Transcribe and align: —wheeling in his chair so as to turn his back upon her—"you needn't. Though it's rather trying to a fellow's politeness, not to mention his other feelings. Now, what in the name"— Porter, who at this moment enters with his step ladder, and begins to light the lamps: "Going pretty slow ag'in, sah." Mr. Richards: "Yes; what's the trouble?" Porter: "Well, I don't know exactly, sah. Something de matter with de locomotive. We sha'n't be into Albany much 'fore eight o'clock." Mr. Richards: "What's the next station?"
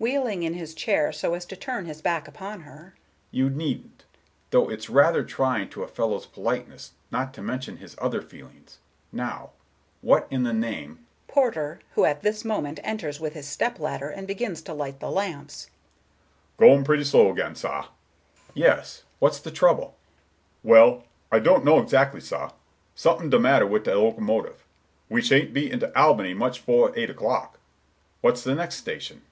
—wheeling 0.00 0.42
in 0.42 0.54
his 0.54 0.74
chair 0.74 1.12
so 1.12 1.32
as 1.34 1.46
to 1.46 1.54
turn 1.54 1.84
his 1.84 2.02
back 2.02 2.26
upon 2.26 2.62
her—"you 2.62 3.48
needn't. 3.48 4.02
Though 4.50 4.68
it's 4.68 4.90
rather 4.90 5.22
trying 5.22 5.68
to 5.68 5.84
a 5.84 5.86
fellow's 5.86 6.26
politeness, 6.26 6.94
not 7.12 7.32
to 7.34 7.40
mention 7.40 7.76
his 7.76 7.94
other 8.00 8.20
feelings. 8.20 8.78
Now, 9.12 9.50
what 10.00 10.26
in 10.28 10.42
the 10.42 10.52
name"— 10.52 11.06
Porter, 11.28 11.78
who 11.94 12.04
at 12.04 12.22
this 12.22 12.44
moment 12.44 12.80
enters 12.82 13.20
with 13.20 13.34
his 13.34 13.46
step 13.46 13.78
ladder, 13.78 14.08
and 14.10 14.26
begins 14.26 14.60
to 14.62 14.74
light 14.74 14.98
the 14.98 15.08
lamps: 15.08 15.70
"Going 16.56 16.82
pretty 16.82 17.04
slow 17.04 17.30
ag'in, 17.32 17.54
sah." 17.54 17.82
Mr. 17.82 17.82
Richards: 17.92 18.50
"Yes; 18.54 19.02
what's 19.20 19.38
the 19.38 19.52
trouble?" 19.52 19.96
Porter: 20.64 20.64
"Well, 20.64 21.04
I 21.30 21.38
don't 21.38 21.64
know 21.64 21.78
exactly, 21.78 22.20
sah. 22.20 22.50
Something 22.96 23.30
de 23.30 23.38
matter 23.38 23.68
with 23.68 23.84
de 23.84 23.94
locomotive. 23.96 24.64
We 25.08 25.22
sha'n't 25.22 25.54
be 25.54 25.70
into 25.70 25.96
Albany 25.96 26.34
much 26.34 26.58
'fore 26.58 26.92
eight 26.98 27.08
o'clock." 27.08 27.52
Mr. 27.52 27.54
Richards: 27.54 27.60
"What's 28.22 28.42
the 28.42 28.54
next 28.56 28.74
station?" 28.74 29.22